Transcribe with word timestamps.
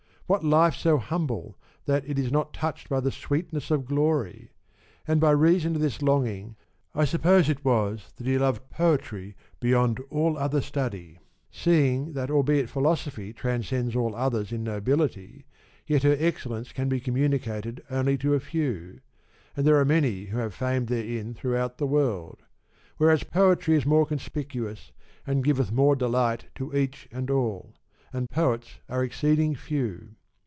What 0.27 0.45
life 0.45 0.75
so 0.75 0.97
humble 0.97 1.57
that 1.83 2.07
it 2.07 2.17
is 2.17 2.31
not 2.31 2.53
touched 2.53 2.87
by 2.87 3.01
the 3.01 3.11
sweetness 3.11 3.69
of 3.69 3.83
glory? 3.85 4.53
And 5.05 5.19
by 5.19 5.31
reason 5.31 5.75
of 5.75 5.81
this 5.81 6.01
longing 6.01 6.55
I 6.95 7.03
suppose 7.03 7.49
it 7.49 7.65
was 7.65 8.13
that 8.15 8.25
he 8.25 8.37
loved 8.37 8.69
poetry 8.69 9.35
beyond 9.59 9.99
all 10.09 10.37
other 10.37 10.61
study, 10.61 11.19
seeing 11.51 12.13
that 12.13 12.31
albeit 12.31 12.69
philosophy 12.69 13.33
transcends 13.33 13.93
all 13.93 14.15
others 14.15 14.53
in 14.53 14.63
nobility^ 14.63 15.43
yet 15.85 16.03
her 16.03 16.15
excellence 16.17 16.71
can 16.71 16.87
be 16.87 17.01
communicated 17.01 17.83
only 17.91 18.17
to 18.19 18.33
a 18.33 18.39
few, 18.39 19.01
and 19.57 19.67
there 19.67 19.75
are 19.77 19.83
many 19.83 20.27
who 20.27 20.37
have 20.37 20.53
fame 20.53 20.85
therein 20.85 21.33
throughout 21.33 21.77
the 21.77 21.85
world; 21.87 22.41
whereas 22.95 23.25
poetry 23.25 23.75
is 23.75 23.85
more 23.85 24.05
conspicuous 24.05 24.93
and 25.27 25.43
giveth 25.43 25.73
more 25.73 25.93
delight 25.93 26.45
to 26.55 26.73
each 26.73 27.09
and 27.11 27.29
all, 27.29 27.73
and 28.13 28.29
poets 28.29 28.79
are 28.87 29.03
ex 29.03 29.19
ceeding 29.21 29.57
few. 29.57 30.15